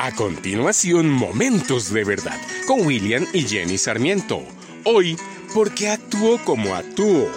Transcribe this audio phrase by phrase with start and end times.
[0.00, 4.46] A continuación, Momentos de Verdad con William y Jenny Sarmiento.
[4.84, 5.16] Hoy,
[5.52, 7.28] ¿por qué actúo como actúo?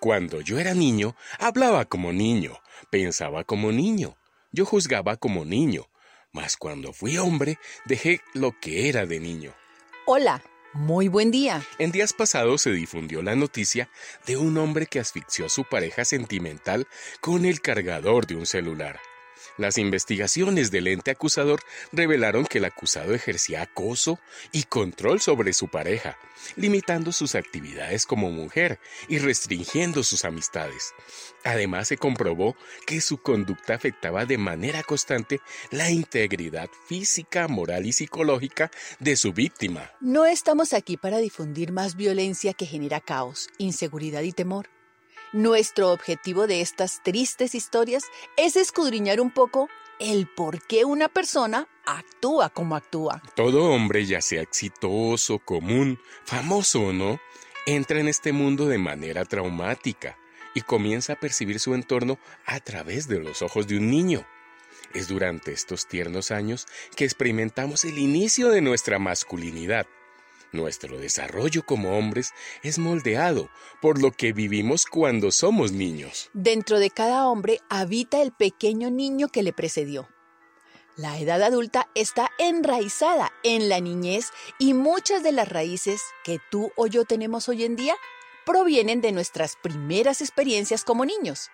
[0.00, 4.16] Cuando yo era niño, hablaba como niño, pensaba como niño,
[4.52, 5.90] yo juzgaba como niño,
[6.32, 9.54] mas cuando fui hombre, dejé lo que era de niño.
[10.06, 10.42] Hola,
[10.72, 11.62] muy buen día.
[11.78, 13.90] En días pasados se difundió la noticia
[14.24, 16.88] de un hombre que asfixió a su pareja sentimental
[17.20, 18.98] con el cargador de un celular.
[19.56, 21.60] Las investigaciones del ente acusador
[21.92, 24.18] revelaron que el acusado ejercía acoso
[24.52, 26.18] y control sobre su pareja,
[26.56, 28.78] limitando sus actividades como mujer
[29.08, 30.92] y restringiendo sus amistades.
[31.44, 37.92] Además, se comprobó que su conducta afectaba de manera constante la integridad física, moral y
[37.92, 39.90] psicológica de su víctima.
[40.00, 44.68] No estamos aquí para difundir más violencia que genera caos, inseguridad y temor.
[45.32, 48.04] Nuestro objetivo de estas tristes historias
[48.38, 49.68] es escudriñar un poco
[49.98, 53.20] el por qué una persona actúa como actúa.
[53.36, 57.20] Todo hombre, ya sea exitoso, común, famoso o no,
[57.66, 60.16] entra en este mundo de manera traumática
[60.54, 64.26] y comienza a percibir su entorno a través de los ojos de un niño.
[64.94, 66.66] Es durante estos tiernos años
[66.96, 69.86] que experimentamos el inicio de nuestra masculinidad
[70.52, 72.32] nuestro desarrollo como hombres
[72.62, 73.50] es moldeado
[73.80, 76.30] por lo que vivimos cuando somos niños.
[76.32, 80.08] Dentro de cada hombre habita el pequeño niño que le precedió.
[80.96, 86.72] La edad adulta está enraizada en la niñez y muchas de las raíces que tú
[86.76, 87.94] o yo tenemos hoy en día
[88.44, 91.50] provienen de nuestras primeras experiencias como niños.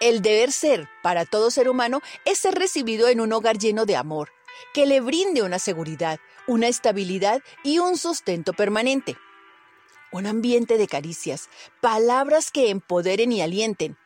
[0.00, 3.96] El deber ser para todo ser humano es ser recibido en un hogar lleno de
[3.96, 4.30] amor,
[4.74, 9.16] que le brinde una seguridad, una estabilidad y un sustento permanente.
[10.10, 11.48] Un ambiente de caricias,
[11.80, 13.96] palabras que empoderen y alienten,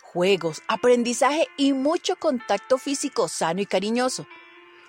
[0.00, 4.26] juegos, aprendizaje y mucho contacto físico sano y cariñoso.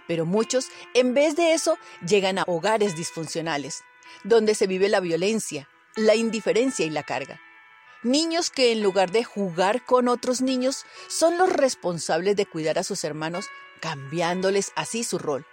[0.07, 3.83] Pero muchos, en vez de eso, llegan a hogares disfuncionales,
[4.23, 7.39] donde se vive la violencia, la indiferencia y la carga.
[8.03, 12.83] Niños que en lugar de jugar con otros niños son los responsables de cuidar a
[12.83, 13.45] sus hermanos,
[13.83, 15.45] cambiándoles así su rol.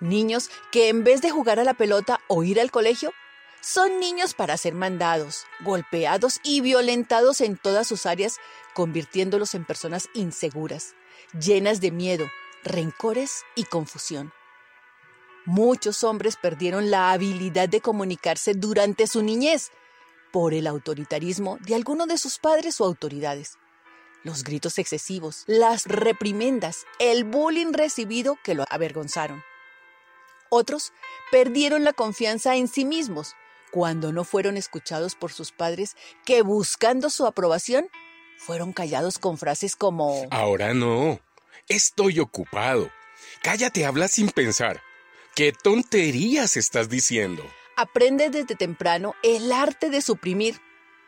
[0.00, 3.12] Niños que en vez de jugar a la pelota o ir al colegio,
[3.60, 8.38] son niños para ser mandados, golpeados y violentados en todas sus áreas,
[8.72, 10.94] convirtiéndolos en personas inseguras,
[11.38, 12.24] llenas de miedo,
[12.62, 14.32] rencores y confusión.
[15.44, 19.70] Muchos hombres perdieron la habilidad de comunicarse durante su niñez
[20.32, 23.58] por el autoritarismo de alguno de sus padres o autoridades.
[24.24, 29.44] Los gritos excesivos, las reprimendas, el bullying recibido que lo avergonzaron.
[30.48, 30.92] Otros
[31.30, 33.34] perdieron la confianza en sí mismos
[33.70, 37.88] cuando no fueron escuchados por sus padres que buscando su aprobación
[38.38, 41.20] fueron callados con frases como Ahora no,
[41.68, 42.90] estoy ocupado.
[43.42, 44.80] Cállate, habla sin pensar.
[45.34, 47.44] ¿Qué tonterías estás diciendo?
[47.76, 50.60] Aprende desde temprano el arte de suprimir,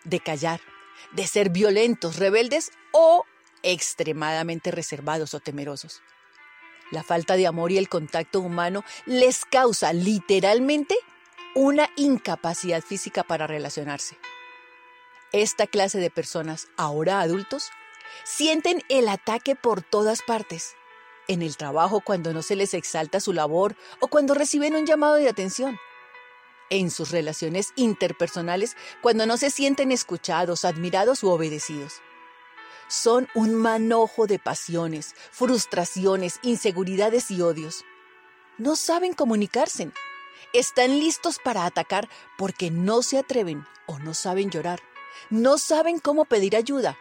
[0.05, 0.61] de callar,
[1.13, 3.25] de ser violentos, rebeldes o
[3.63, 6.03] extremadamente reservados o temerosos.
[6.91, 10.97] La falta de amor y el contacto humano les causa literalmente
[11.55, 14.19] una incapacidad física para relacionarse.
[15.33, 17.71] Esta clase de personas, ahora adultos,
[18.25, 20.75] sienten el ataque por todas partes.
[21.29, 25.15] En el trabajo cuando no se les exalta su labor o cuando reciben un llamado
[25.15, 25.79] de atención.
[26.71, 32.01] En sus relaciones interpersonales cuando no se sienten escuchados, admirados u obedecidos
[32.89, 37.85] son un manojo de pasiones, frustraciones, inseguridades y odios.
[38.59, 39.91] No saben comunicarse.
[40.53, 44.81] Están listos para atacar porque no se atreven o no saben llorar.
[45.31, 46.97] No saben cómo pedir ayuda.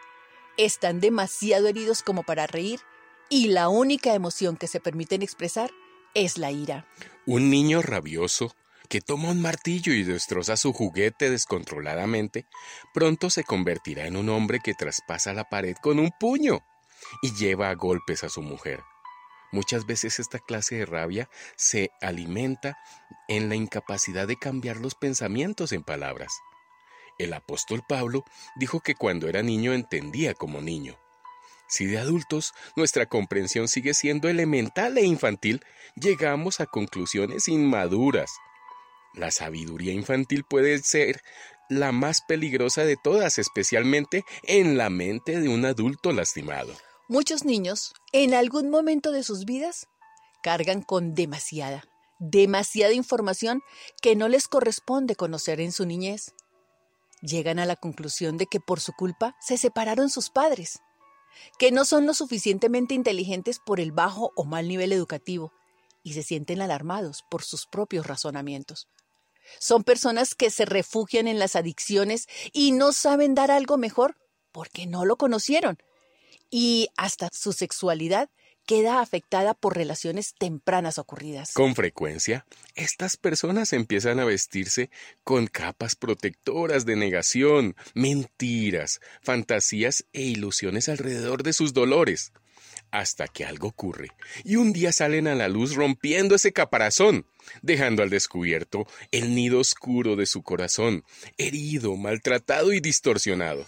[0.56, 2.80] Están demasiado heridos como para reír
[3.28, 5.70] y la única emoción que se permiten expresar
[6.14, 6.86] es la ira.
[7.26, 8.54] Un niño rabioso
[8.86, 12.46] que toma un martillo y destroza su juguete descontroladamente,
[12.94, 16.60] pronto se convertirá en un hombre que traspasa la pared con un puño
[17.22, 18.80] y lleva a golpes a su mujer.
[19.52, 22.78] Muchas veces esta clase de rabia se alimenta
[23.28, 26.32] en la incapacidad de cambiar los pensamientos en palabras.
[27.18, 28.24] El apóstol Pablo
[28.56, 30.98] dijo que cuando era niño entendía como niño.
[31.68, 35.64] Si de adultos nuestra comprensión sigue siendo elemental e infantil,
[35.96, 38.30] llegamos a conclusiones inmaduras.
[39.16, 41.22] La sabiduría infantil puede ser
[41.68, 46.72] la más peligrosa de todas, especialmente en la mente de un adulto lastimado.
[47.08, 49.88] Muchos niños, en algún momento de sus vidas,
[50.42, 51.84] cargan con demasiada,
[52.18, 53.62] demasiada información
[54.02, 56.34] que no les corresponde conocer en su niñez.
[57.22, 60.80] Llegan a la conclusión de que por su culpa se separaron sus padres.
[61.58, 65.52] que no son lo suficientemente inteligentes por el bajo o mal nivel educativo
[66.02, 68.88] y se sienten alarmados por sus propios razonamientos.
[69.58, 74.16] Son personas que se refugian en las adicciones y no saben dar algo mejor
[74.52, 75.78] porque no lo conocieron.
[76.50, 78.30] Y hasta su sexualidad
[78.66, 81.52] queda afectada por relaciones tempranas ocurridas.
[81.52, 82.44] Con frecuencia,
[82.74, 84.90] estas personas empiezan a vestirse
[85.24, 92.32] con capas protectoras de negación, mentiras, fantasías e ilusiones alrededor de sus dolores,
[92.90, 94.10] hasta que algo ocurre
[94.44, 97.26] y un día salen a la luz rompiendo ese caparazón,
[97.62, 101.04] dejando al descubierto el nido oscuro de su corazón,
[101.38, 103.66] herido, maltratado y distorsionado.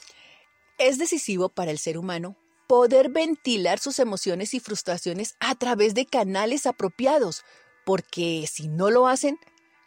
[0.78, 2.36] Es decisivo para el ser humano
[2.68, 7.42] poder ventilar sus emociones y frustraciones a través de canales apropiados,
[7.84, 9.38] porque si no lo hacen,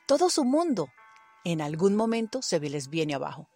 [0.07, 0.89] todo su mundo
[1.44, 3.48] en algún momento se les viene abajo.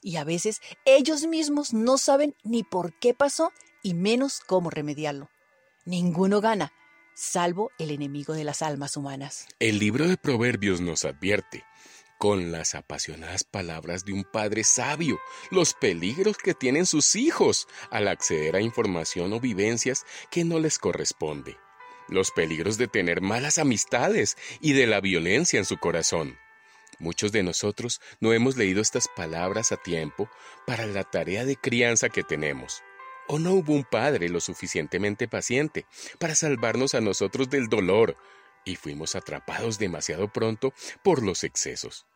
[0.00, 3.52] Y a veces ellos mismos no saben ni por qué pasó
[3.88, 5.30] y menos cómo remediarlo.
[5.86, 6.74] Ninguno gana,
[7.14, 9.46] salvo el enemigo de las almas humanas.
[9.60, 11.64] El libro de Proverbios nos advierte
[12.18, 15.18] con las apasionadas palabras de un padre sabio,
[15.50, 20.78] los peligros que tienen sus hijos al acceder a información o vivencias que no les
[20.78, 21.56] corresponde,
[22.08, 26.36] los peligros de tener malas amistades y de la violencia en su corazón.
[26.98, 30.28] Muchos de nosotros no hemos leído estas palabras a tiempo
[30.66, 32.82] para la tarea de crianza que tenemos.
[33.28, 35.86] ¿O no hubo un padre lo suficientemente paciente
[36.18, 38.16] para salvarnos a nosotros del dolor,
[38.68, 40.72] y fuimos atrapados demasiado pronto
[41.02, 42.06] por los excesos.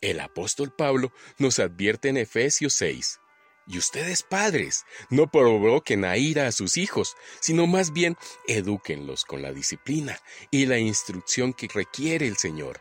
[0.00, 3.20] El apóstol Pablo nos advierte en Efesios 6.
[3.66, 8.16] Y ustedes padres, no provoquen a ira a sus hijos, sino más bien
[8.46, 10.18] edúquenlos con la disciplina
[10.50, 12.80] y la instrucción que requiere el Señor.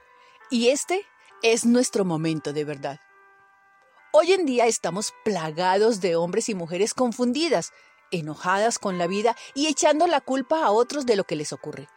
[0.50, 1.06] Y este
[1.44, 3.02] es nuestro momento de verdad.
[4.20, 7.72] Hoy en día estamos plagados de hombres y mujeres confundidas,
[8.10, 11.88] enojadas con la vida y echando la culpa a otros de lo que les ocurre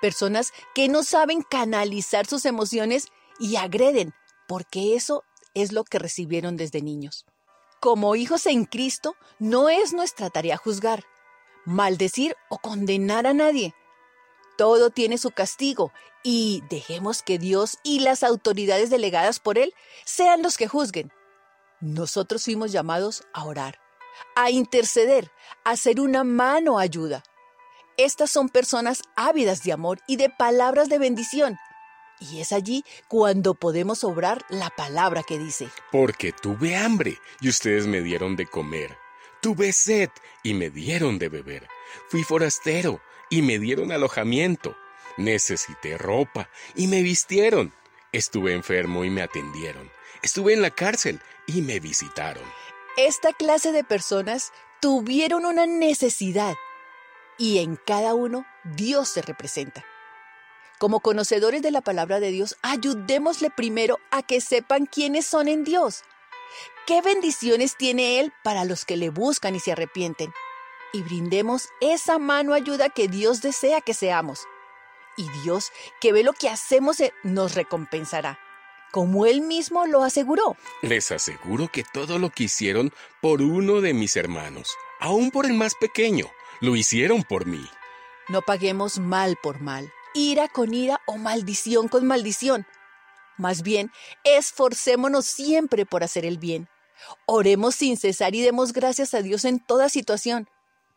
[0.00, 3.08] personas que no saben canalizar sus emociones
[3.38, 4.14] y agreden,
[4.48, 7.26] porque eso es lo que recibieron desde niños.
[7.80, 11.04] Como hijos en Cristo, no es nuestra tarea juzgar,
[11.64, 13.74] maldecir o condenar a nadie.
[14.58, 15.92] Todo tiene su castigo
[16.22, 19.72] y dejemos que Dios y las autoridades delegadas por Él
[20.04, 21.10] sean los que juzguen.
[21.80, 23.80] Nosotros fuimos llamados a orar,
[24.36, 25.30] a interceder,
[25.64, 27.22] a ser una mano ayuda.
[27.96, 31.56] Estas son personas ávidas de amor y de palabras de bendición.
[32.20, 35.70] Y es allí cuando podemos obrar la palabra que dice.
[35.90, 38.98] Porque tuve hambre y ustedes me dieron de comer.
[39.40, 40.10] Tuve sed
[40.42, 41.66] y me dieron de beber.
[42.08, 43.00] Fui forastero
[43.30, 44.76] y me dieron alojamiento.
[45.16, 47.72] Necesité ropa y me vistieron.
[48.12, 49.90] Estuve enfermo y me atendieron.
[50.22, 52.44] Estuve en la cárcel y me visitaron.
[52.96, 56.54] Esta clase de personas tuvieron una necesidad
[57.38, 59.84] y en cada uno Dios se representa.
[60.78, 65.64] Como conocedores de la palabra de Dios, ayudémosle primero a que sepan quiénes son en
[65.64, 66.02] Dios.
[66.86, 70.32] ¿Qué bendiciones tiene Él para los que le buscan y se arrepienten?
[70.92, 74.46] Y brindemos esa mano ayuda que Dios desea que seamos.
[75.16, 75.70] Y Dios,
[76.00, 78.38] que ve lo que hacemos, eh, nos recompensará,
[78.90, 80.56] como Él mismo lo aseguró.
[80.82, 85.54] Les aseguro que todo lo que hicieron por uno de mis hermanos, aún por el
[85.54, 86.26] más pequeño,
[86.60, 87.64] lo hicieron por mí.
[88.28, 92.66] No paguemos mal por mal, ira con ira o maldición con maldición.
[93.36, 93.90] Más bien,
[94.24, 96.68] esforcémonos siempre por hacer el bien.
[97.26, 100.48] Oremos sin cesar y demos gracias a Dios en toda situación,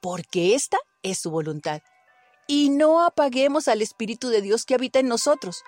[0.02, 1.82] porque esta es su voluntad.
[2.46, 5.64] Y no apaguemos al Espíritu de Dios que habita en nosotros.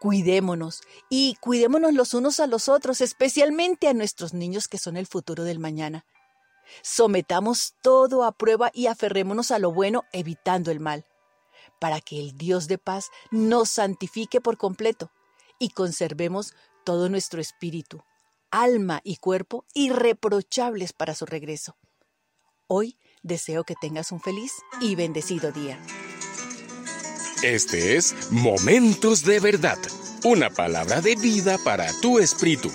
[0.00, 5.06] Cuidémonos y cuidémonos los unos a los otros, especialmente a nuestros niños que son el
[5.06, 6.04] futuro del mañana.
[6.82, 11.06] Sometamos todo a prueba y aferrémonos a lo bueno, evitando el mal,
[11.80, 15.10] para que el Dios de paz nos santifique por completo
[15.58, 16.54] y conservemos
[16.84, 18.02] todo nuestro espíritu,
[18.50, 21.76] alma y cuerpo irreprochables para su regreso.
[22.68, 25.80] Hoy deseo que tengas un feliz y bendecido día.
[27.42, 29.78] Este es Momentos de Verdad,
[30.24, 32.70] una palabra de vida para tu espíritu.